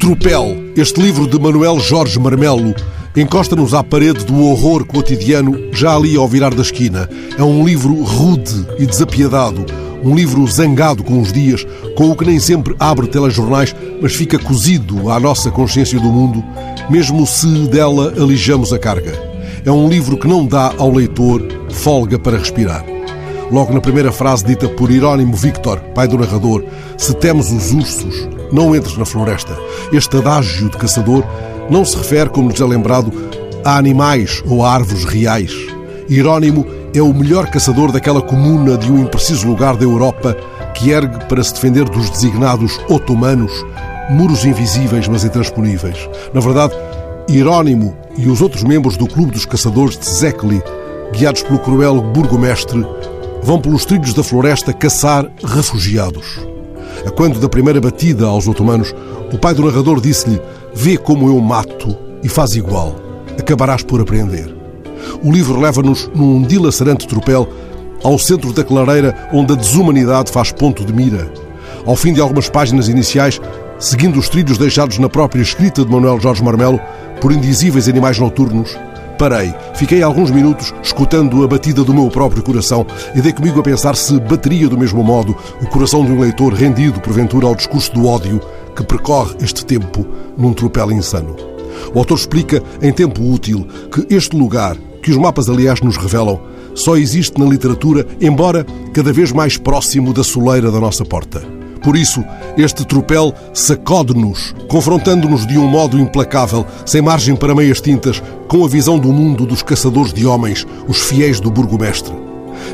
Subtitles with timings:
[0.00, 2.74] Tropel, este livro de Manuel Jorge Marmelo,
[3.14, 7.06] encosta-nos à parede do horror cotidiano já ali ao virar da esquina.
[7.36, 9.66] É um livro rude e desapiedado,
[10.02, 14.38] um livro zangado com os dias, com o que nem sempre abre telejornais, mas fica
[14.38, 16.42] cozido à nossa consciência do mundo,
[16.88, 19.12] mesmo se dela alijamos a carga.
[19.66, 22.86] É um livro que não dá ao leitor folga para respirar.
[23.52, 26.64] Logo na primeira frase dita por Hieronymo Victor, pai do narrador,
[26.96, 29.56] se temos os ursos, não entres na floresta.
[29.92, 31.24] Este adágio de caçador
[31.68, 33.12] não se refere, como lhes é lembrado,
[33.64, 35.52] a animais ou a árvores reais.
[36.10, 40.36] Hieronymo é o melhor caçador daquela comuna de um impreciso lugar da Europa
[40.74, 43.52] que ergue para se defender dos designados otomanos
[44.10, 46.08] muros invisíveis mas intransponíveis.
[46.34, 46.74] Na verdade,
[47.30, 50.62] Hieronymo e os outros membros do Clube dos Caçadores de Zekli,
[51.12, 52.84] guiados pelo cruel burgomestre,
[53.42, 56.49] vão pelos trilhos da floresta caçar refugiados.
[57.06, 58.94] A quando da primeira batida aos otomanos,
[59.32, 60.40] o pai do narrador disse-lhe:
[60.74, 62.96] Vê como eu mato e faz igual.
[63.38, 64.54] Acabarás por aprender.
[65.22, 67.48] O livro leva-nos num dilacerante tropel
[68.02, 71.32] ao centro da clareira onde a desumanidade faz ponto de mira.
[71.86, 73.40] Ao fim de algumas páginas iniciais,
[73.78, 76.80] seguindo os trilhos deixados na própria escrita de Manuel Jorge Marmelo
[77.20, 78.76] por indizíveis animais noturnos,
[79.20, 83.62] Parei, fiquei alguns minutos escutando a batida do meu próprio coração e dei comigo a
[83.62, 87.92] pensar se bateria do mesmo modo o coração de um leitor rendido, porventura, ao discurso
[87.92, 88.40] do ódio
[88.74, 90.06] que percorre este tempo
[90.38, 91.36] num tropel insano.
[91.94, 96.40] O autor explica, em tempo útil, que este lugar, que os mapas aliás nos revelam,
[96.74, 101.59] só existe na literatura, embora cada vez mais próximo da soleira da nossa porta.
[101.82, 102.22] Por isso,
[102.56, 108.68] este tropel sacode-nos, confrontando-nos de um modo implacável, sem margem para meias tintas, com a
[108.68, 112.12] visão do mundo dos caçadores de homens, os fiéis do burgomestre.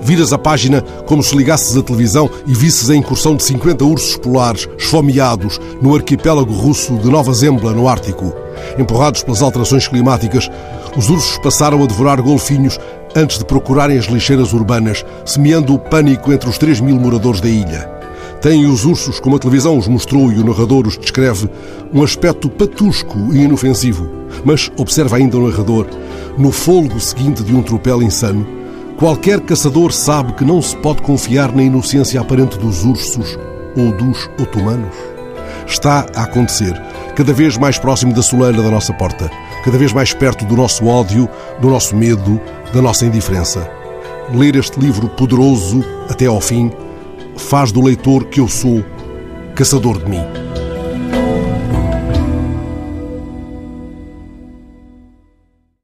[0.00, 4.16] Viras a página como se ligasses a televisão e visses a incursão de 50 ursos
[4.16, 8.32] polares esfomeados no arquipélago russo de Nova Zembla, no Ártico.
[8.78, 10.48] Empurrados pelas alterações climáticas,
[10.96, 12.78] os ursos passaram a devorar golfinhos
[13.14, 17.48] antes de procurarem as lixeiras urbanas, semeando o pânico entre os 3 mil moradores da
[17.48, 18.01] ilha.
[18.42, 21.48] Têm os ursos, como a televisão os mostrou e o narrador os descreve,
[21.94, 24.10] um aspecto patusco e inofensivo.
[24.44, 25.86] Mas, observa ainda o narrador,
[26.36, 28.44] no folgo seguinte de um tropel insano,
[28.98, 33.38] qualquer caçador sabe que não se pode confiar na inocência aparente dos ursos
[33.76, 34.96] ou dos otomanos.
[35.64, 36.74] Está a acontecer,
[37.14, 39.30] cada vez mais próximo da soleira da nossa porta,
[39.64, 41.28] cada vez mais perto do nosso ódio,
[41.60, 42.40] do nosso medo,
[42.74, 43.70] da nossa indiferença.
[44.34, 46.72] Ler este livro poderoso até ao fim
[47.36, 48.84] faz do leitor que eu sou
[49.54, 50.61] caçador de mim.